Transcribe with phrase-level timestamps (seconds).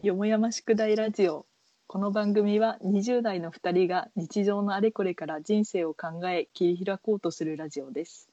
[0.00, 1.44] よもやま宿題ラジオ
[1.88, 8.28] この番組は20代の2人が日常のあれこれから人生を考え切り開こうとするラジオです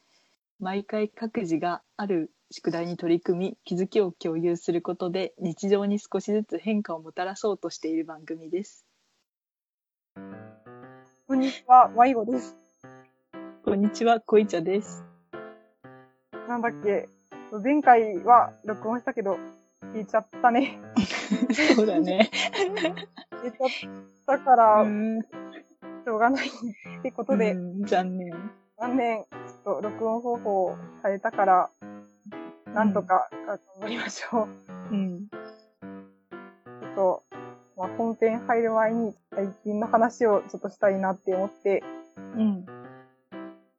[0.59, 8.86] 毎回各自がある宿題に取り組み気づきを共有することで日常に少しずつ変化をもたらそうとしている番組です
[11.27, 12.55] こんにちは、迷子です。
[13.63, 15.04] こんにちはこいちゃです
[16.47, 17.09] なんだっけ、
[17.63, 19.39] 前回は録音したけど、
[19.96, 20.85] 聞いちゃったね。
[21.75, 22.29] そうだね。
[23.43, 25.21] 聞いちゃったから、うん
[26.06, 26.52] しょうがないっ
[27.02, 27.86] てことで、うん。
[27.86, 28.32] 残念。
[28.78, 31.69] 残念、ちょっと録音方法を変えたから、
[32.73, 34.47] なんとか頑張りましょう。
[34.92, 35.28] うん。
[35.28, 37.23] ちょっと、
[37.75, 41.83] まあ、本編入る前に最近の話をちょっとしたいなって思って、
[42.36, 42.66] うん。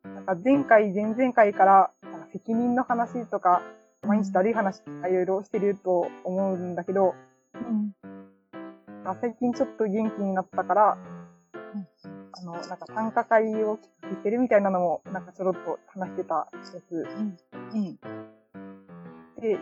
[0.03, 1.91] なんか前回、前々回から、
[2.33, 3.63] 責任の話とか、
[4.03, 7.36] 毎日だるい話とかいろいろしてると思うんだけど、うん
[9.07, 10.99] まあ最近ちょっと元気になったから、
[12.33, 17.07] あの、なんか参加会を聞いてるみたいなのも、なんかちょろっと話してたやつ
[17.73, 17.99] うん。
[19.41, 19.59] で、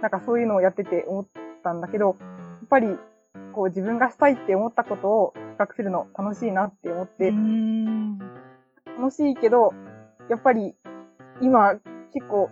[0.00, 1.26] なんかそういうのをやってて思っ
[1.64, 2.24] たんだけど、や
[2.64, 2.96] っぱり、
[3.52, 8.18] こう自分がしたいって思ったことを企画するの楽しいなって思って、うん。
[8.98, 9.74] 楽しいけど、
[10.30, 10.76] やっぱり
[11.40, 11.74] 今
[12.12, 12.50] 結構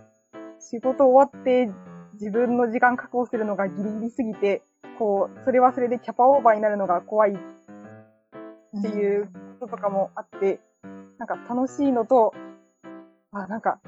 [0.58, 1.70] 仕事終わって
[2.14, 4.62] 自分の時間確保するのがギリギリすぎて、
[4.98, 9.26] こう、それはそれでキャパオーバーになるのが怖いっていう
[9.60, 10.60] こととかもあって、
[11.18, 12.34] なんか楽しいのと、
[13.32, 13.80] あ、なんか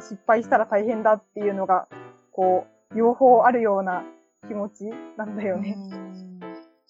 [0.00, 1.88] 失敗したら大変だっていうのが、
[2.32, 4.04] こう、両方あるような
[4.48, 4.84] 気持ち
[5.16, 5.76] なんだよね。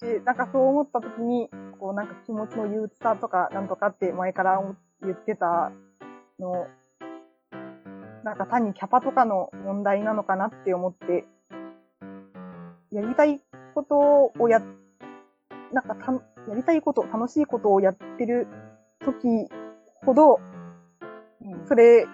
[0.00, 5.72] で、なんかそう思った時に、こうなんか気持ちの憂鬱さとかなんとかって前から思言ってた
[6.38, 6.66] の、
[8.22, 11.26] なんか単にキャパとかの問題なのかなって思って、
[12.90, 13.40] やりたい
[13.75, 14.62] ことをや、
[15.72, 16.12] なんかた、
[16.48, 18.46] やりたいこと、楽しいことをやってる
[19.05, 19.48] 時
[20.05, 20.40] ほど、
[21.67, 22.07] それ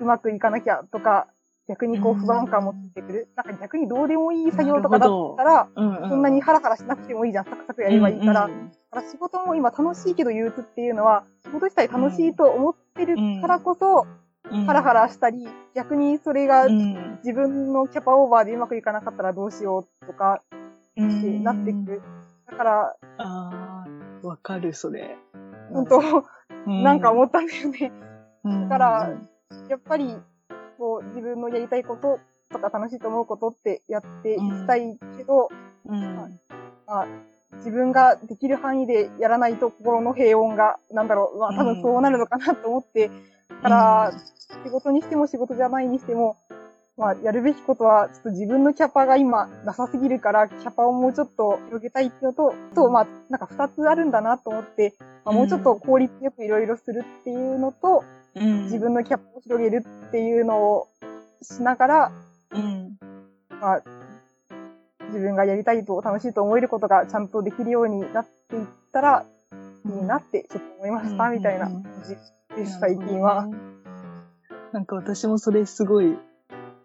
[0.00, 1.26] うまくいかなきゃとか、
[1.68, 3.28] 逆にこう不安感もついてくる。
[3.36, 7.44] なんか逆にどうでもいい作業とかだったら、そんなにハラハラしなくてもいいじゃん。
[7.44, 8.32] サクサクやればいいから。
[8.32, 8.50] だか
[8.92, 14.06] ら仕事も今楽しいけど憂鬱っていうのは、仕事自体楽しいと思ってるからこそ、
[14.66, 20.42] ハラハラしたり、逆にそれが自分のキャパオーバーでうまくいかなかったらどうしようとか
[21.02, 21.92] なってく。
[21.92, 22.02] る。
[22.46, 23.86] だから、あ
[24.22, 25.16] あ、わかる、それ。
[25.72, 26.00] 本当、
[26.66, 27.92] なんか思ったんだよね。
[28.44, 29.10] だから、
[29.68, 30.16] やっぱり、
[30.78, 32.20] こう、自分のやりたいこと
[32.50, 35.48] とか楽しいと思うことってやっていきたいけど、
[35.86, 36.00] うん。
[36.86, 37.06] まあ、
[37.56, 43.14] 自分ができる範囲でやらないと心の平穏が、なんだろう、まあ多分そうなるのかなと思って、だ
[43.62, 44.12] から、
[44.64, 46.36] 仕事にしても仕事じゃないにしても、
[46.98, 54.94] まあ、やるべきことは、ちょっと自分のキャパが今なさすぎるから、キャパをもうちょっと広げたいっていうのと、と、まあ、なんか二つあるんだなと思って、
[55.24, 58.02] まあ、もうちょっと効率よくいろいろするっていうのと、
[58.34, 60.88] 自分のキャパを広げるっていうのを
[61.40, 62.12] しながら、
[62.50, 62.98] うん、
[63.60, 63.82] まあ、
[65.06, 69.24] 自分がやりたいと楽しいと思えることがちゃんとできるようになっていったら
[69.86, 72.16] いいなってちょっと思いました、みたいな感じ
[72.56, 73.48] です、最近は。
[74.72, 76.18] なんか私もそれすごい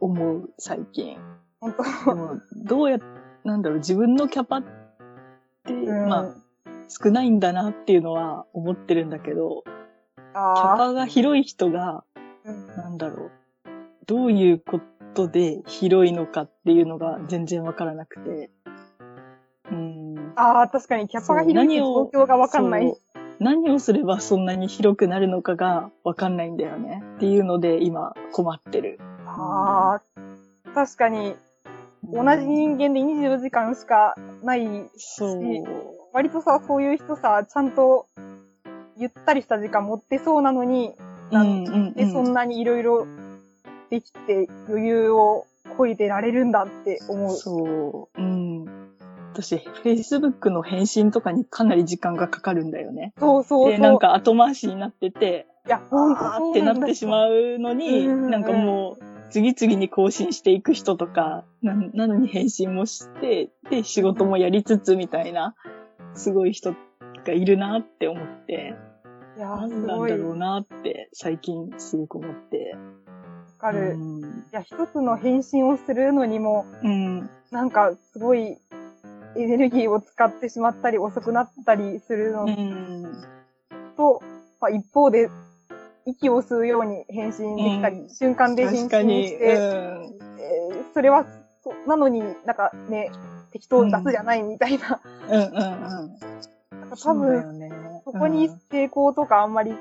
[0.03, 1.18] 思う、最近。
[1.62, 2.97] 本当でも、どうや、
[3.44, 4.64] なんだろう、自分のキャパっ
[5.66, 6.25] て、うんまあ、
[6.90, 13.31] 少ないんだなっていうのは思ってるんだけど、キャあパが広い人が、ーうんなんだろう、
[14.06, 14.81] どういうこ
[15.13, 18.52] とで広いのかっていうのが全然わからなくて。
[19.72, 20.34] うん。
[20.36, 22.94] あー、確かにキャパが広いって状況がわかんない。
[23.40, 27.04] 何をすればそんなに広くなるのかがわかんないんだよね。
[27.18, 29.00] っていうので今困ってる。
[29.26, 31.36] あー、確かに
[32.12, 34.68] 同じ人間で24時間しかない
[34.98, 35.34] そう。
[36.14, 38.08] 割とさ、そういう人さ、ちゃんと
[38.98, 40.94] ゆったりした時間持ってそうなのに、
[41.32, 43.08] なんでそんなにいろいろ
[43.90, 45.46] できて余裕を
[45.78, 47.36] こいでられるんだって思う。
[47.36, 48.22] そう。
[48.22, 48.53] うん。
[49.33, 53.13] 私、Facebook の返信とかにかなり時間がかかるんだよね。
[53.18, 53.71] そうそうそう。
[53.71, 65.56] で、なんか後回しになってて、いや、ほんーってなってしまうのに、うんなんかもう、次々に更新していく人とか、ななのに返信もして、で、仕事もやりつつみたいな、
[66.13, 66.75] すごい人
[67.25, 68.75] がいるなって思って、
[69.35, 70.12] いやー、なんすごい。
[70.12, 72.75] なんだろうわなって、最近すごく思って。
[73.63, 73.80] かる。
[73.80, 74.44] いうん。
[74.51, 77.30] や、一つの返信をするのにも、うん。
[77.51, 78.57] なんか、すごい、
[79.35, 83.24] エネルギーを使ってしまったり、遅くなったりするのうん。
[83.97, 84.21] と、
[84.59, 85.30] まあ、一方で、
[86.06, 89.27] 息を吸うように返信できたり、うん瞬間で返確かに。
[89.27, 90.19] 信して、うん。
[90.39, 91.25] えーそれは、
[91.63, 93.09] そなのになんかね、
[93.51, 95.00] 適当雑じゃないみたいな。
[95.30, 95.51] うんうんうん。
[95.51, 97.71] なんか多分、よね。
[98.03, 99.74] そこに成功とかあんまり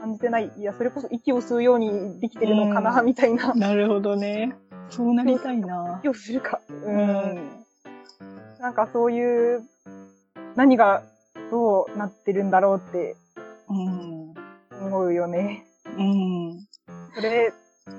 [0.00, 0.50] 感じてない。
[0.56, 3.56] いや、それこそ息を吸うようにできてるのかな、うんみたいなう。
[3.56, 4.56] んなるほどね。
[4.90, 5.98] そうなりたいな。
[6.00, 6.60] 息をするか。
[6.70, 6.72] う。
[6.72, 7.66] うんん。
[8.60, 9.62] なんかそういう、
[10.56, 11.02] 何が
[11.50, 13.16] どうなってるんだろうって
[13.68, 14.34] うん。
[14.86, 15.64] 思うよね。
[15.96, 16.66] うん。
[17.14, 17.52] それ、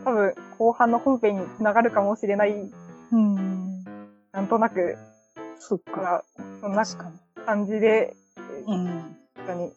[0.04, 2.54] 多分、後半の本編につながるかもしれない。
[3.12, 3.84] うん。
[4.32, 4.98] なんとなく、
[5.60, 6.24] そっか。
[6.62, 6.84] そんな。
[7.46, 8.16] 感じで、
[8.68, 9.16] うん。
[9.36, 9.72] 確かに、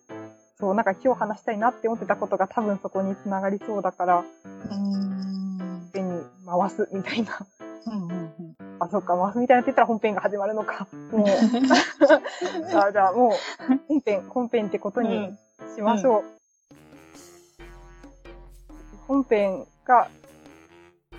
[0.58, 5.90] そう、なんか今日話したいなって思ってたことが多分そこにつながりそうだから、うん。
[5.92, 7.38] 手に回すみたいな。
[8.82, 10.86] うんうんあ、そっか、回すみたいなって言ったら本編が始まるのか。
[11.12, 11.26] もう、
[12.68, 13.32] じゃあ、じゃあもう、
[13.88, 15.20] 本編、本編ってことにう
[15.72, 15.74] ん。
[15.76, 16.24] しましょう。
[19.06, 20.08] 本編が、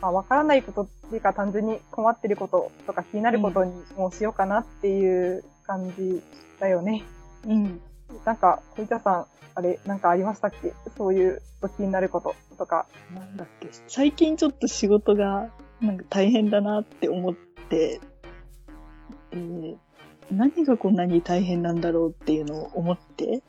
[0.02, 6.22] まあ、わからないことっていうか単純に困ってることとか気になることにもうしようかなっていう感じ
[6.60, 7.04] だよね。
[7.48, 7.82] うん。
[8.26, 9.26] なんか、小板さん、
[9.56, 10.74] あれ、なんかありましたっけ？
[10.98, 11.42] そういう
[11.78, 12.88] 気になることとか。
[13.14, 13.70] なんだっけ？
[13.88, 15.50] 最近ちょっと仕事が
[15.80, 19.78] なんか大変だなって思って、えー
[20.32, 23.44] 何がこんなに大変なんだろうっていうのを思って、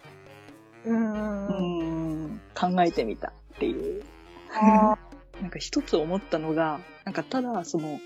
[0.85, 1.47] うーん。
[1.49, 4.03] うん、考えてみたっていう。
[4.53, 4.99] あ
[5.41, 7.99] なんか一つ思ったのが、なんかただその、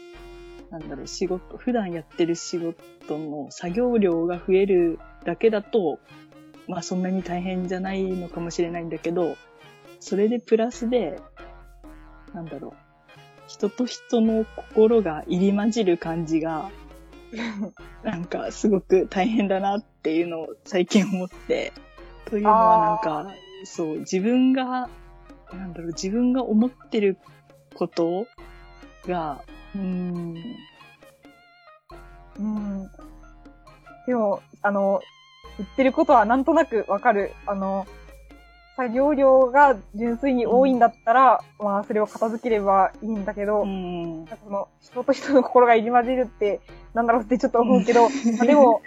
[0.70, 5.98] なんだろう、仕事、普段やってる仕事の作業量が増えるだけだと、
[6.66, 9.36] まあそんなに大変じゃないのかもしれないんだけど、
[10.00, 11.20] それでプラスで、
[12.34, 12.87] なんだろう、
[13.48, 16.70] 人と人の心が入り混じる感じが、
[18.04, 21.72] なんかすごく大変だなっていうのを最近思って、
[22.26, 23.26] というのはなんか、
[23.64, 24.90] そう、自分が、
[25.50, 27.16] なんだろう、自分が思ってる
[27.74, 28.26] こと
[29.06, 29.42] が、
[29.74, 30.36] うーん、
[32.38, 32.90] うん。
[34.06, 35.00] でも、あの、
[35.56, 37.32] 言ってることはなんとなくわかる。
[37.46, 37.86] あの、
[38.78, 44.18] 作業量が純粋に多いんだったら、まあ、それを片付ければいいんだけど、うん。
[44.18, 46.60] なんかその、人と人の心が入り混じるって、
[46.94, 48.02] なんだろうってちょっと思うけど、
[48.38, 48.82] まあでも、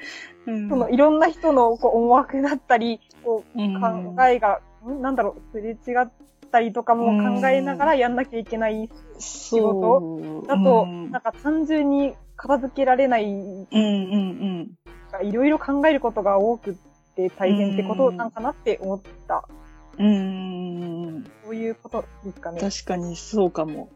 [0.47, 0.69] うん。
[0.69, 3.81] その、いろんな人のこう思惑だったり、こう、うん。
[4.15, 5.01] 考えが、ん？
[5.01, 6.09] なんだろう、すれ違っ
[6.49, 8.89] たりとかも考えながらやんなきゃいけない
[9.19, 10.47] そう。
[10.47, 11.11] だと、うん。
[11.11, 14.71] なんか単純に片付けられないうんうん
[15.23, 16.73] いろいろ考えることが多くっ
[17.17, 19.45] て大変ってことなんかなって思った。
[19.97, 20.05] うん。
[20.05, 21.23] うん。
[21.43, 22.59] そういうことですかね。
[22.61, 23.89] 確かにそうかも。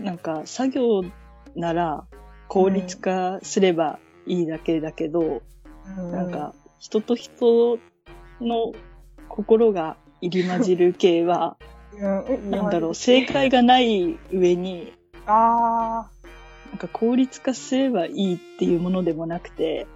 [0.00, 1.02] なんか、作業
[1.56, 2.04] なら
[2.48, 5.42] 効率化すればいいだけだけど、
[5.98, 7.78] うんなん、か、人と人
[8.40, 8.72] の
[9.28, 11.56] 心が入り混じる系は、
[11.94, 12.06] う
[12.36, 14.92] ん、なんだろう、正解がない上に、
[15.26, 16.08] あ
[16.70, 19.86] なんか効率化すればいいっていうものでもなくて、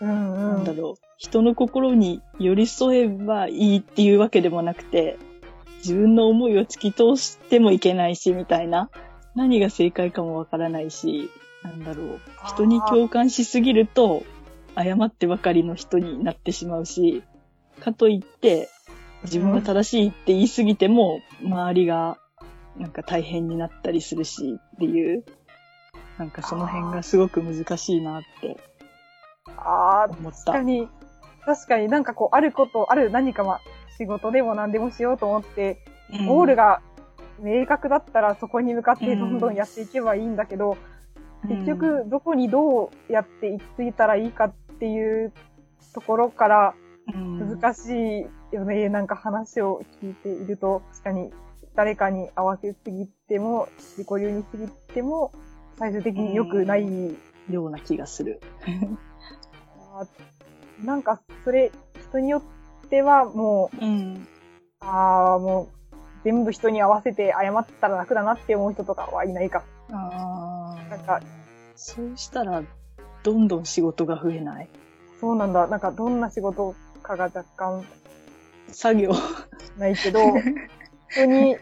[0.00, 0.56] あ、うんうん。
[0.56, 5.18] なんだろう、人の心に寄り添えばいいっていうわけでもなくて、
[5.78, 8.90] 自分の思いを突き通してもいけないし、みたいな。
[9.36, 11.30] 何が正解かもわからないし、
[11.62, 14.24] なんだろう、人に共感しすぎると、
[14.74, 17.22] 誤ってばかりの人になってしまうし、
[17.78, 18.68] かといって、
[19.22, 22.18] 自分が正しいって言いすぎても、周りが、
[22.76, 25.24] なんか大変になったりするし、っていう、
[26.18, 28.56] なんかその辺がすごく難しいなって
[29.54, 30.52] 思った。
[30.52, 30.88] 確かに、
[31.44, 33.60] 確かになんかこう、あること、ある何かまあ、
[33.98, 35.78] 仕事でも何でもしようと思って、
[36.26, 36.82] ゴールが
[37.40, 40.76] 明確だったらそこに向かってどんどんやっていけばいいんだけど、
[41.48, 45.32] 結局、どこにどうやって行き着いたらいいかっていう
[45.92, 46.74] ところから
[47.06, 48.88] 難難しいよね。
[48.88, 51.32] なんか話を聞いていると、確かに
[51.74, 55.32] 誰かに合わせすぎても、自己流にすぎても、
[55.78, 57.16] 最終的に良くない。
[57.50, 58.40] ような気がする。
[60.82, 61.70] なんか、それ、
[62.08, 64.26] 人によってはもう、うん。
[64.80, 69.64] ああ、もう、全部人に合わせて謝ったら楽だなって思う人とかはいないか。
[69.90, 70.90] ああ。
[70.90, 71.20] なんか、
[71.74, 72.62] そうしたら、
[73.22, 74.68] どんどん仕事が増えない？
[75.20, 75.66] そうなんだ。
[75.68, 77.84] なんか、どんな仕事かが若干
[78.68, 79.12] 作業。
[79.78, 80.20] ないけど、
[81.10, 81.56] 人に、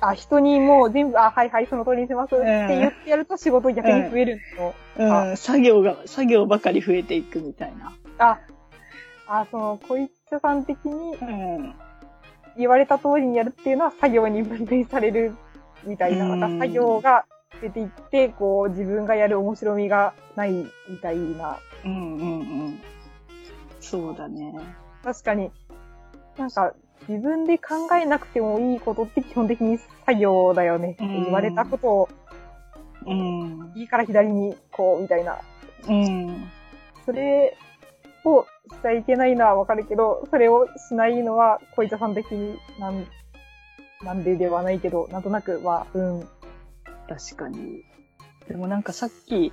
[0.00, 4.74] あ、人にもう全部、あ、はいはい、その通りにしますって言ってやると仕事逆に増えるの。
[5.28, 7.92] うん、作業が、作業ばかり増えていくみたいな。
[8.18, 8.38] あ、
[9.26, 11.74] あ、その、小一さん的にうん。
[12.56, 15.34] 言われた通りにやるっていうのは作業に分類される
[15.84, 16.26] みたいな。
[16.26, 17.24] うんなんか作業が
[17.60, 21.58] 出ていって、こう、自分がやる面白みがないみたいな。
[21.84, 22.80] うんうんうん。
[23.80, 24.54] そうだね。
[25.02, 25.50] 確かに、
[26.36, 26.74] なんか、
[27.08, 30.96] 自分で考えなくてもいいことって基本的に作業だよね。
[30.98, 32.08] うん言われたことを
[33.06, 33.72] うん。
[33.74, 35.38] 右から左にこう、みたいな。
[35.88, 36.50] うん。
[37.04, 37.56] それ
[38.24, 43.06] をしちゃいけないのはわかるけど、それをしないのは、小板さん的になん、
[44.02, 46.28] なんでではないけど、なんとなくは、うん、
[47.08, 47.82] 確かに。
[48.48, 49.52] でもなんかさっき、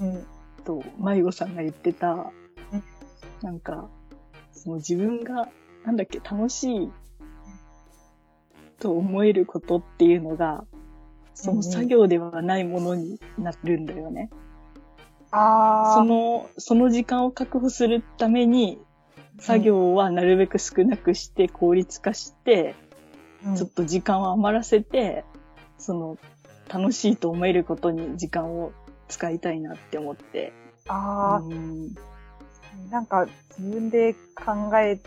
[0.00, 0.26] うん、
[0.64, 2.32] と、迷子さんが言ってたうん、
[3.42, 3.88] なんか、
[4.52, 5.48] その自分が、
[5.84, 6.92] なんだっけ、楽しい
[8.78, 10.64] と思えることっていうのが、
[11.34, 14.30] その作業ではないものになるんだよね。
[15.30, 18.78] あその、その時間を確保するために、
[19.40, 25.24] 作業はなるべく少なくして効率化して、ー、ちょっと時間を余らせて、
[25.78, 26.18] その、
[26.68, 28.72] 楽しいと思えることに時間を
[29.08, 30.52] 使いたいなって思って。
[30.88, 31.94] あうん。
[32.88, 33.26] あ、なんか
[33.58, 35.00] 自分で考え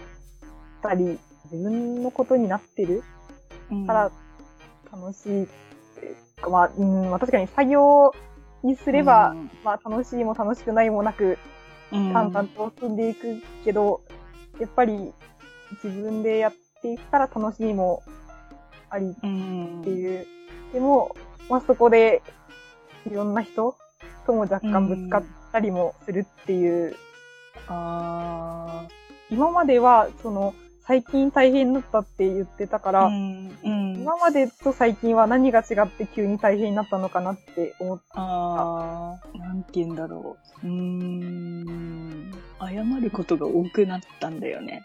[0.81, 1.19] たり、
[1.51, 3.03] 自分のことになってる
[3.69, 3.87] うん。
[3.87, 4.11] から
[4.91, 5.43] 楽しい。
[5.43, 5.47] っ
[5.99, 8.13] ていうか、まあ、うん、まあ確かに作業
[8.63, 11.38] にすれば、まあ楽しいも楽しくないもなく、
[11.91, 12.13] うん。
[12.13, 14.01] 淡々と進んでいくけど、
[14.60, 15.13] やっぱり
[15.84, 18.03] 自分でやっていくから楽しいも
[18.89, 19.82] ありうん。
[19.82, 20.25] っていう。
[20.74, 21.15] でも、
[21.50, 22.22] まあそこで
[23.10, 23.75] いろんな人
[24.25, 26.96] とも若干ぶつかったりもするっていう。
[27.68, 28.88] あ
[29.30, 30.53] 今までは、その、
[30.88, 33.95] 最近大変だったって言ってたから、あ、うん、うん。
[34.01, 40.67] 今までと最近は何が違って急に大変になったのかなって思っああ、なんて言うんだろう。
[40.67, 42.31] うーん。
[42.59, 44.83] 謝ることが多くなったんだよね。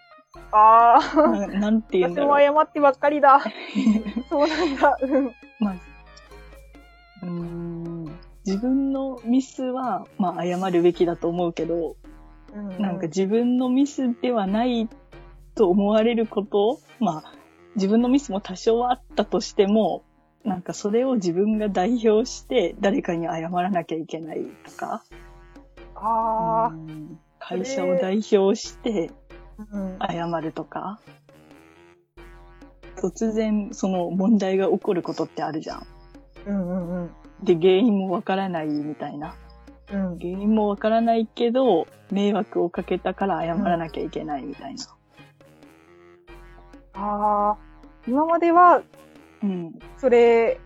[0.52, 2.54] ああ、ななんて言うん私だろう。
[2.54, 3.40] も謝ってばっかりだ。
[4.28, 4.98] そうなんだ。
[5.00, 5.32] うん。
[5.60, 5.74] まあ、
[7.22, 8.04] うーん。
[8.46, 11.96] 自分のミスは、まあ、謝るべきだと思うけど、
[12.54, 14.88] うんなんか自分のミスではない
[15.56, 17.32] と思われることまあ、
[17.74, 20.04] 自分のミスも多少はあったとしても、
[20.44, 25.02] なんかそれを自分が代表して誰かに謝らなきゃいけないとか、
[25.96, 29.10] あうん会社を代表して
[29.58, 29.98] あ、うん。
[30.00, 31.00] 謝るとか、
[32.96, 35.86] 突然その問題が起こることってあるじゃん。
[36.46, 37.10] うんうんうん。
[37.44, 39.36] で、原因もわからないみたいな。
[39.92, 40.18] うん。
[40.18, 44.95] 原因もわからないけど、迷惑をかけたから謝らなきゃいけないみたいな。
[46.96, 47.56] ああ、
[48.06, 48.82] 今までは、
[49.42, 49.78] うん。
[49.98, 50.58] それ、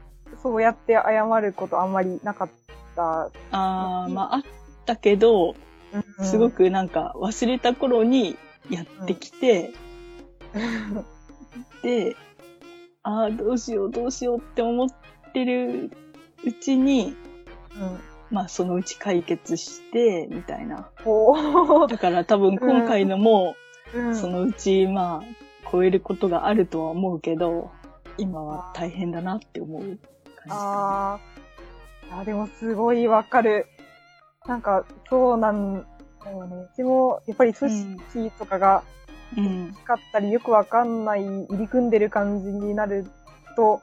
[0.43, 2.49] そうやって謝ることあんまりなかっ
[2.95, 3.25] た。
[3.25, 4.43] ああ、まああっ
[4.87, 5.55] たけど、
[5.93, 8.37] うんすご、くなんか忘れた頃に
[8.69, 9.73] やってきて、
[11.83, 12.17] で、
[13.03, 14.89] ああ、どうしようどうしようって思っ
[15.33, 15.91] てる
[16.45, 17.17] うちに、
[17.75, 17.99] うん。
[18.31, 20.91] まあそのうち解決して、みたいな。
[21.03, 23.57] こだから多分今回のも、
[23.95, 24.15] う、うん。
[24.15, 27.71] そのうちまあ超えることがあるとは思うけど、
[28.19, 30.01] 今は大変だなって思う感じか
[30.51, 31.21] あ
[32.13, 32.21] あ。
[32.21, 33.67] あ、でもすごいわかる。
[34.47, 35.87] なんか、そうなん
[36.25, 36.57] だよね。
[36.57, 38.83] うちも、やっぱり組織とかが
[39.37, 39.43] な。
[39.43, 39.75] うん。
[39.85, 43.07] 使ったりよくわかんない、入り組んでる感じになる
[43.57, 43.81] と、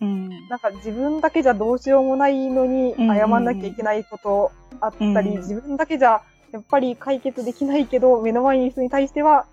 [0.00, 0.28] うん。
[0.48, 9.46] なんか自分だけじゃどうしようもないのにうん謝んなきゃいけないことあったり、うん自分だけじゃやっぱり解決できないけど、目の前にいる人に対しては、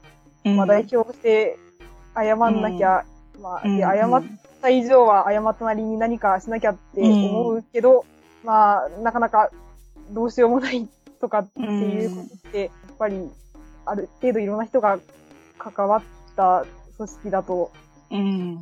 [0.43, 1.57] まあ代表して
[2.23, 3.05] 謝んなきゃ、
[3.41, 4.23] まあ、うんで謝っ
[4.61, 8.05] た以上は謝ったなりに何かしなきゃって思うけど、
[8.43, 9.51] まあ、なかなか
[10.11, 10.87] どうしようもない
[11.19, 13.29] とかっていうことって、やっぱり
[13.85, 14.99] ある程度いろんな人が
[15.57, 16.01] 関わっ
[16.35, 16.65] た
[16.97, 17.71] 組織だと、
[18.11, 18.59] うん。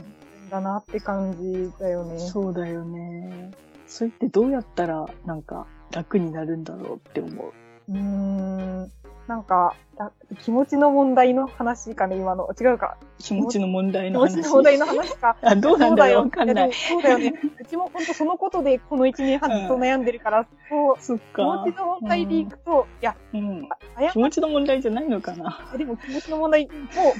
[0.49, 2.19] だなって感じだよね。
[2.19, 3.51] そうだよね。
[3.87, 7.53] それってどうやったらなんか楽になるんだろうって思う。
[7.89, 8.91] うーん。
[9.27, 10.11] なんか、だ
[10.43, 12.49] 気持ちの問題の話かね、今の。
[12.59, 12.97] 違うか。
[13.17, 14.37] 気持ちの問題気の話。
[14.37, 15.37] 持ちの問題の話か。
[15.41, 16.73] あ、どうなんだろうわかんない。
[16.73, 17.33] そうだよね。
[17.59, 21.43] うちも本当そのことでこの1年半ずっと悩んでるから、そう、そっ気か。
[21.43, 23.69] 持ちの問題でいくと、いや、うん。
[23.97, 25.59] 謝気持ちの問題じゃないのかな。
[25.77, 26.71] でも気持ちの問題も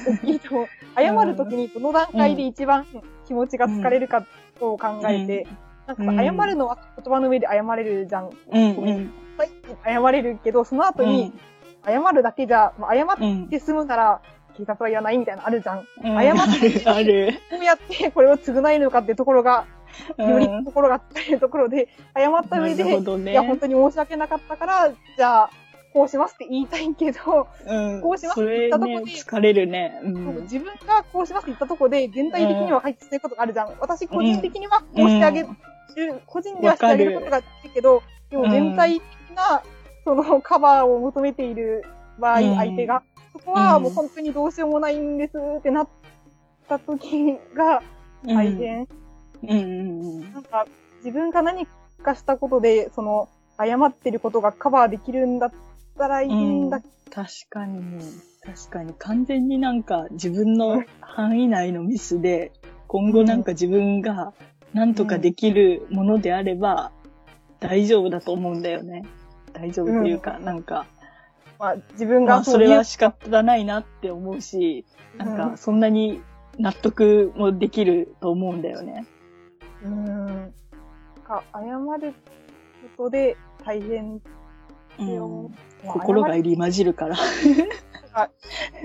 [0.08, 0.68] 大きいと。
[0.96, 2.86] 謝るときにどの段階で一番
[3.26, 4.26] 気持ちが疲れるか
[4.60, 5.48] と考えて、
[5.88, 8.30] なんか謝るのは言葉の上で謝れるじゃん。
[8.52, 9.12] うん
[9.84, 11.10] 謝れるけど、その後うん。
[11.10, 11.34] に
[11.86, 13.48] 謝るだけじゃ、まあ、謝っうん。
[13.50, 14.22] て済むなら、
[14.58, 15.80] 警察は言わないみたいなのあるじゃん。
[15.80, 17.38] こうん謝って ある。
[17.52, 17.60] ある。
[17.60, 19.66] うやってこれを償えるのかっていうところが、
[20.18, 23.32] よりうん心が疲れるところで、謝った上で、ね。
[23.32, 25.50] いや、本当に申し訳なかったから、じゃあ、
[25.94, 28.02] こうしますって言いたいけど、うん。
[28.02, 30.00] こうしますそれ言ったとこね、で疲れるね。
[30.04, 30.42] うん。
[30.42, 33.74] 自分がこうしますって言ったところで、全体的には解決しないことがあるじゃん。
[33.80, 35.48] 私個人的にはこうしてあげる、
[36.26, 39.02] 個人ではしてあげることができるけど、でも全体的
[39.38, 39.62] な、
[40.06, 41.84] そのカバーを求めている
[42.20, 45.88] 場合、うん相手が、そこはもう本当にどうしようもないんですってなっ
[46.70, 47.82] た時が
[48.26, 48.88] 大変。
[50.32, 50.66] なんか、
[51.04, 51.68] 自分が何
[52.04, 55.52] かしたことで、その、謝ってることがカバーできるんだっ
[55.98, 56.82] たらいいんだ。
[57.12, 58.00] 確かに、
[58.44, 62.52] 確かに完全になんか自分の範囲内のミスで、
[62.88, 64.34] 今後なんか自分が
[64.74, 66.92] 何とかできるものであれば
[67.60, 69.04] 大丈夫だと思うんだよね。
[69.56, 70.86] 大丈夫っていうか、なんか、
[71.58, 74.86] まあ、自分まあそうれは仕方ないなって思うし、
[75.18, 76.22] なんかそんなに
[76.60, 79.08] 納得もできると思うんだよね。
[79.84, 80.16] うん。
[80.16, 80.52] なん
[81.24, 81.62] か、謝
[82.06, 82.14] る
[82.98, 84.22] ことで大変
[85.00, 85.56] うん
[85.88, 87.16] 心が謝入り混じるから。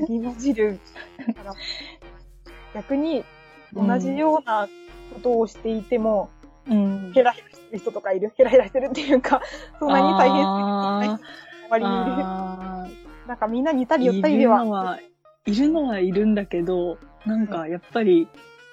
[0.08, 0.78] り混じる
[1.34, 1.54] から、
[2.74, 3.24] 逆に
[3.72, 4.68] 同じような
[5.14, 6.30] ことをしていても、
[6.69, 7.12] うん。
[7.14, 8.33] ヘラヘラしてる人とかいる。
[8.37, 9.40] ヘラヘラしてるっていうか、
[9.79, 11.29] そんなに大変あすぎない人も
[11.64, 12.25] あまりいる。
[12.25, 12.87] あ
[13.26, 14.59] なんかみんな似たーり寄ったりいでは。
[14.59, 14.99] るのは、
[15.47, 18.29] いるのはいるんだけど、なんかやっぱり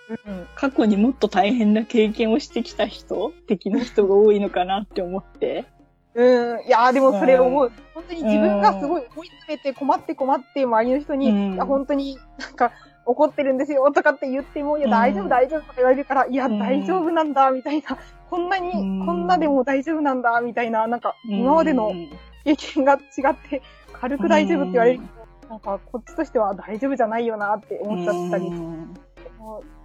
[0.10, 5.66] うん過去にもっと大変な経験をしてきた人的な人が多いのかなって思って。
[6.14, 6.66] うん。
[6.66, 7.72] いやーでもそれ思う。
[7.94, 12.72] 本当に自分がすごい追い詰めて困って困って周りの人に、うん本当になんか
[13.08, 17.98] 怒ってるんですよとかって言っても、いやうん大丈夫大丈夫とか言われるから、いやうん大丈夫なんだみたいな。
[18.30, 19.06] こんなに、うん。
[19.06, 22.10] こんなでも大丈夫なんだみたいな、なんか今までのうん
[22.44, 22.98] 経験が違
[23.32, 23.62] って、
[23.94, 25.00] 軽く大丈夫って言われる。
[25.42, 28.48] と、なんかこっちとしては大丈夫じゃないよなって思っちゃったり。
[28.48, 28.94] うん。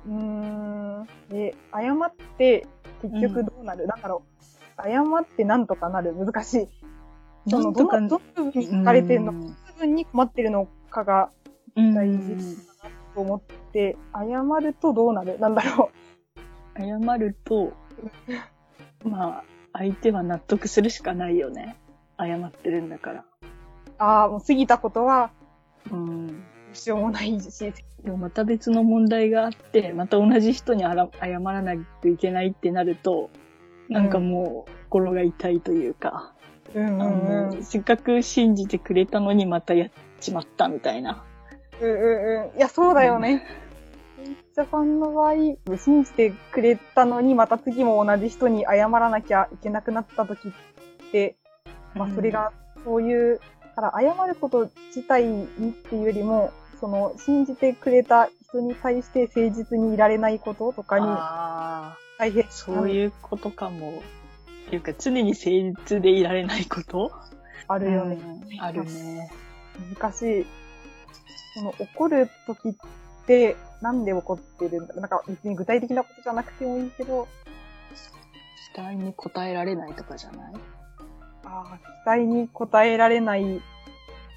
[0.07, 0.12] うー
[1.02, 1.09] ん。
[1.29, 2.67] で、謝って
[3.02, 4.23] 結局どうなる、なんだろ
[4.79, 4.83] う。
[4.83, 6.14] 謝ってなんとかなる。
[6.14, 6.69] 難しい。
[7.49, 9.41] そのどの、どの部分に書かれてるの、うん。
[9.41, 11.31] どの部分に困ってるのかが
[11.76, 11.95] うん。
[11.95, 12.72] 大事
[13.14, 13.40] と思っ
[13.73, 15.38] て、謝るとどうなる？
[15.38, 15.90] なんだろ
[16.76, 17.73] 謝ると、
[19.04, 21.76] まあ、相手は納得するしかないよね。
[22.19, 23.21] 謝ってるんだから。
[23.21, 23.25] う。
[23.99, 25.31] ああ、もう過ぎたことは
[25.90, 26.26] うん。
[26.28, 26.35] ど
[26.73, 33.31] うしようもないし、でもまた別の問題があって、また同じ人にあら謝らないといけないってなると、
[33.88, 36.35] なんかもう心が痛いというか、
[36.75, 41.25] うんあのせっかく信じてくれたのにまたやっちまったみたいな。
[41.83, 42.57] うんうんうん。
[42.57, 43.45] いや、そうだよね。
[44.55, 45.35] ジャパンの場合、
[45.79, 50.53] 信じてくれたのに、また次も同じ人に謝らなきゃいけなくなった時っ
[51.11, 51.37] て、
[51.95, 52.53] まあ、それが、
[52.85, 53.40] そういう、
[53.77, 61.07] だから謝ること自体にっていうよりも、その、信じてくれた人に対して誠実にいられないこととかに
[62.18, 62.45] 大変。
[62.51, 64.03] そういうことかも。
[64.66, 67.11] っていうか、常に誠実でいられないこと？
[67.68, 68.18] あるよね。
[68.23, 69.31] うんあるね。
[69.99, 70.47] 難しい。
[71.55, 72.73] その、怒る時っ
[73.27, 77.27] て、なんで怒ってるんだなんか別に具体的なことじゃなくてもいいけど、
[78.75, 80.55] 期待に応えられないとかじゃない？
[81.45, 83.61] ああ、期待に応えられない、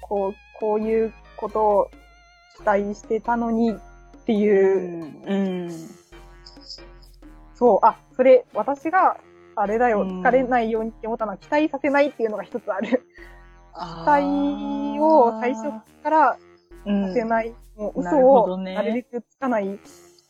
[0.02, 1.90] こう、こういうことを
[2.58, 3.76] 期待してたのにっ
[4.26, 5.22] ていう、ん。
[5.24, 5.34] う
[5.68, 5.70] ん。
[7.54, 9.16] そう、あ、それ、私が、
[9.58, 12.88] あれだよ、うん疲れないようにって思ったのは、期待させないっていうのが一つある。
[12.88, 15.70] 期期待を最初
[16.02, 16.45] からうん
[16.86, 17.52] させない。
[17.76, 19.66] もうなる嘘をなるべくつかない。
[19.66, 19.78] うん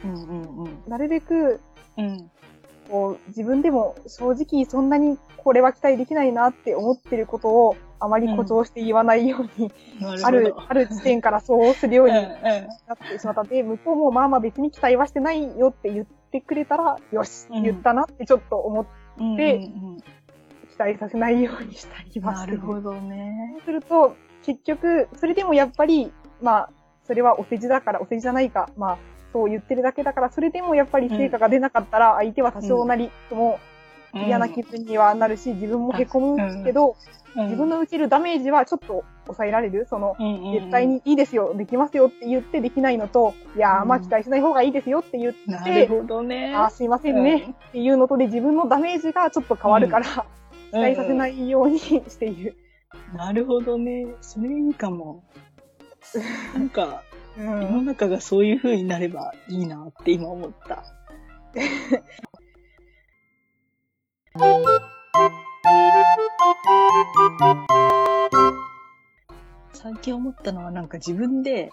[0.04, 0.82] うんうん。
[0.88, 1.60] なるべく、
[1.96, 2.30] うん。
[2.90, 10.26] こう、自分でも正直そんなにこれは期待できないなって思ってることをあまり誇張して言わないように、なるほど。
[10.26, 12.32] ある、ある時点からそうするようにうんうん。
[12.32, 18.86] なってしまったんで、向こうもまあまあ別に期待はしてないよって言ってくれたら、よし、うん言ったなってちょっと思っ
[19.36, 19.70] て
[20.70, 22.58] 期待させないようにしたりうん、はする。
[22.58, 23.54] なるほどね。
[23.56, 26.70] そうすると、結局、それでもやっぱり、まあ、
[27.06, 28.98] それはお世辞だから、お世辞じゃないか、まあ、
[29.32, 33.58] そう言ってるだけだから、それでもやっぱり成果が出なかったら、相手は多少なりとも
[34.14, 36.96] 嫌な気分にはなるし、自分も凹むけど、
[37.44, 39.86] 自分の、の受けるダメージはちょっと抑えられる。
[39.90, 40.16] その、
[40.54, 46.54] 絶対にいいですよ、できますよって言ってできないのと、いやー、うんまあ期待しない方がいいですよって言って、なるほどね。
[46.54, 50.06] あーすいませんねっていうのとで自分のダメージがちょっと変わるから、
[50.72, 52.56] 期待させないようにしている。
[53.14, 54.06] なるほどね。
[54.22, 55.24] それいいかも。
[56.54, 57.02] なんか、
[57.36, 57.84] う世のん。
[57.86, 60.84] 中がそういう風になればいいなって今思った。
[69.72, 71.70] 最近思ったのはなんか自分で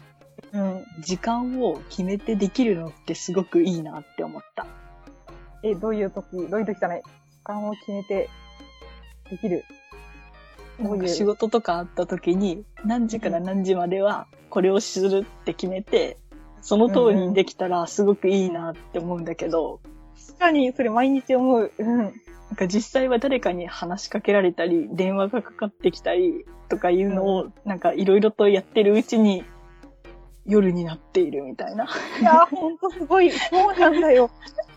[0.52, 0.84] うん。
[1.02, 4.66] 時間を決めてできるのってすごくいいなって思った。
[5.64, 7.04] え、どういう時、どういう時じゃない？
[7.04, 8.30] 時間を決めて
[9.30, 9.64] できる。
[10.80, 16.18] どなうんいうか仕事とかあった時に何時から何時まではこれをするって決めて、
[16.62, 19.82] その通りにできたらすごくいいなって思うんだけど、
[20.28, 21.72] 確かに、それ毎日思う。
[21.78, 21.98] うん。
[21.98, 22.12] なん
[22.56, 29.44] か実際は誰かに話しかけられたり、電話がかかってきたりとかいうのを、なんかいろいろとやってるうちに
[30.46, 31.86] 夜になっているみたいな。
[32.20, 33.32] いやー、ほんとすごい。
[33.32, 34.30] そうなんだよ。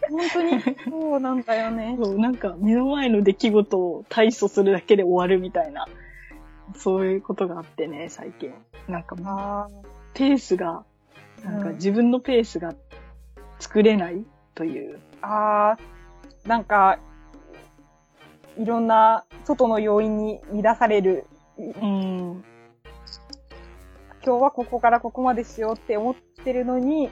[0.08, 1.96] 本当にそうなんだよね。
[2.00, 5.86] そう、なんか目の前の出来事を対処するだけで終わるみたいな、
[6.76, 8.52] そういうことがあってね、最近。
[8.88, 9.68] なんかもう、あ
[10.14, 10.84] ペースが、
[11.44, 12.74] なんかうん自分のペースが
[13.58, 14.24] 作れない
[14.54, 15.00] という。
[15.20, 16.98] あ、あーなんか、
[18.56, 21.26] いろんな外の要因に乱される。
[21.58, 22.44] うん。
[24.26, 27.10] 今日はここからここまでしようって思ってるのに、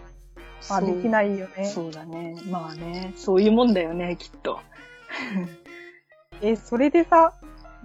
[0.68, 1.64] まあできないよね。
[1.64, 2.34] そうだね。
[2.50, 4.58] まあね、そういうもんだよね、きっと。
[6.42, 7.32] え、それでさ、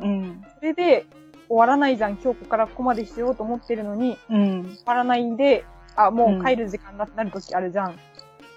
[0.01, 0.43] うん。
[0.57, 1.05] それで
[1.47, 2.13] 終わらないじゃん。
[2.13, 4.63] 今日ここからここまでしようと思ってるのに、うん。
[4.63, 5.63] 終わらないんで、
[5.95, 7.99] あ、もう帰る時間だってなる時あるじゃん。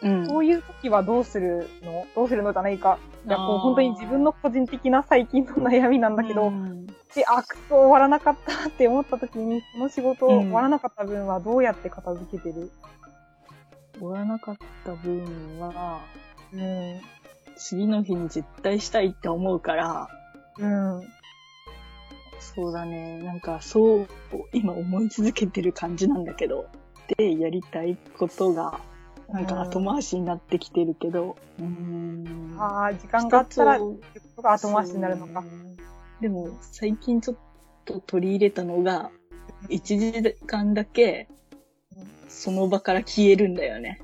[0.00, 0.26] うん。
[0.26, 2.06] そういう時はどうするの？
[2.14, 2.98] どうするのじゃないか。
[3.26, 12.70] いや、こう本当に自分の個人的な最近の悩みなんだけど、うんで、あ、くそ終わらなかったって思った時に、この仕事うん終わらなかった分はどうやって片付けてる？
[13.98, 16.00] 終わらなかった分は、
[16.52, 17.00] うん。
[17.56, 20.08] 次の日に絶対したいって思うから、
[20.58, 21.02] うん。
[22.40, 23.18] そうだね。
[23.22, 24.08] なんか、そう、
[24.52, 26.66] 今思い続けてる感じなんだけど、
[27.18, 28.80] で、やりたいことが、
[29.32, 32.56] なんか後回しになってきてるけど、うーん。
[32.58, 33.98] ああ、時間があったら、後
[34.42, 35.42] 回しになるのか。
[36.20, 37.36] でも、最近ちょっ
[37.86, 39.10] と取り入れたのが、
[39.68, 41.28] 1時間だけ、
[42.28, 44.00] その場から消えるんだよね。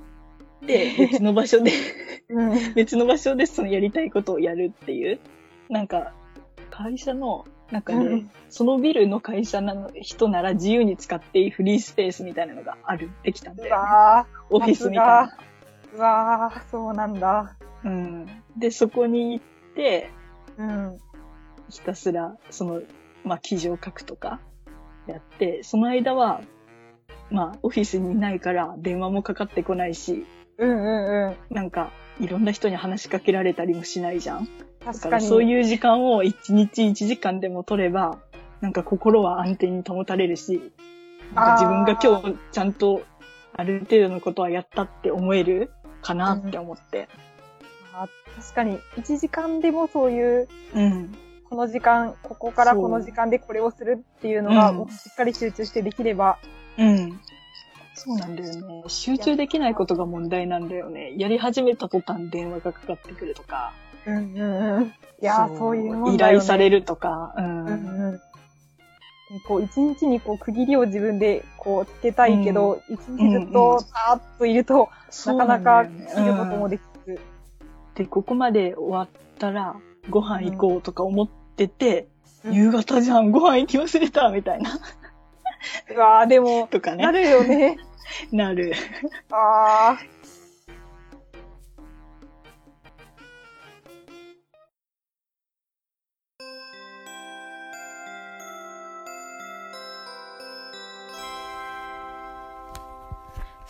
[0.67, 1.73] で、 別の場所で、
[2.31, 2.75] うん。
[2.75, 5.21] 別の場所でそのやりたいことをやるっていう。
[5.69, 6.15] なんか、
[6.71, 13.77] 会社の中で、うんそのビルの会社の人なら自由に使っていいフリースペースみたいなのがある、できたんだうよ、ね。
[13.77, 15.37] わオフィスみたいな。
[15.93, 17.57] ー、うわー、そうなんだ。
[17.85, 18.27] うん。
[18.57, 20.11] で、そこに行って、
[20.57, 20.99] うん。
[21.69, 22.81] ひたすら、その、
[23.25, 24.41] まあ、記事を書くとか、
[25.07, 26.41] やって、その間は、
[27.31, 30.25] まあ、オフィスにいないから電話もかかってこないし、
[30.57, 31.55] うんうんうん。
[31.55, 34.49] なんか、いろんな人に話しかけられたりもしないじゃん。
[34.93, 35.27] 確からに。
[35.27, 38.19] そういう時間を1日1時間でも取れば、
[38.61, 40.73] なんか心は安定に保たれるし、
[41.35, 43.03] なんか自分が今日ちゃんと
[43.53, 45.71] ある程度のことはやったって思える
[46.01, 47.09] かなって思って。
[47.93, 51.15] あ確かに、1時間でもそういう、うん。
[51.51, 56.39] この時間、ここからこの時間でこれをするっていうのが、うんもうしっかり集中してできれば、
[56.79, 57.21] うん。
[57.95, 58.85] そうなんだよね。
[58.87, 61.15] 集中できないことが問題なんだよね。
[61.19, 63.73] やり始めた途端電話がかかってくるとか。
[64.09, 64.85] うんうんうん。
[64.85, 64.91] い
[65.21, 66.19] やー、そういうもんね。
[66.19, 67.35] 頼されるとか。
[67.37, 67.65] うん。
[67.67, 68.21] うんうん。
[69.31, 77.21] でこう、一日にこう、区切りを自分でこう、つけたいけど、一、日ずっと、さーっといると、そうなかなか切ることもできず。
[77.95, 79.77] で、ここまで終わったら、
[80.09, 82.19] ご飯行こうとか思ってて、うん
[82.51, 84.79] 夕方じゃん、ご飯行き忘れた、みたいな。
[85.95, 87.05] うわー、でも、 とかね。
[87.05, 87.77] なるよね。
[88.33, 88.73] なる。
[89.31, 90.18] あー。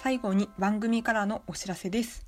[0.09, 2.25] 最後に番組からのお知らせです。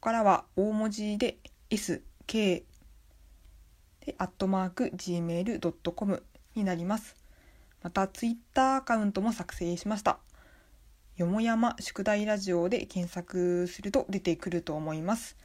[0.01, 1.37] からは大文字で
[1.69, 2.65] sk で
[4.17, 6.23] アットマーク gmail.com
[6.55, 7.17] になります。
[7.83, 10.21] またツイッターアカウントも作成しました。
[11.19, 15.37] よもやま宿題ラジオで検索すると出てくると思います。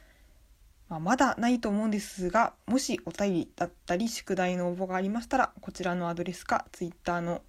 [0.88, 7.42] まあ、まだないと思うんですが、もしお便りだったり宿題の応募がありましたら、こちらのアドレスか Twitter の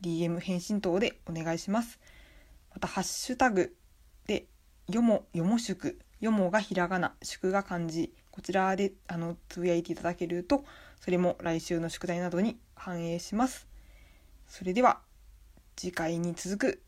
[0.00, 2.00] DM 返信等でお願いします。
[2.72, 3.76] また、ハッシュタグ
[4.26, 4.46] で、
[4.88, 10.64] よも、よも宿、よもがひらがな、宿が漢字、こちらであのつぶやいていただけると、
[10.98, 13.66] それも来週の宿題などに反映します。
[14.48, 15.00] それでは、
[15.76, 16.85] 次回に続く